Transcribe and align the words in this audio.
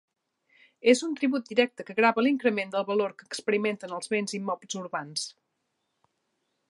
És 0.93 1.01
un 1.07 1.11
tribut 1.19 1.51
directe 1.51 1.85
que 1.89 1.95
grava 1.99 2.23
l'increment 2.27 2.73
del 2.77 2.87
valor 2.87 3.13
que 3.19 3.29
experimenten 3.29 3.95
els 3.99 4.13
béns 4.15 4.35
immobles 4.39 4.79
urbans. 4.85 5.31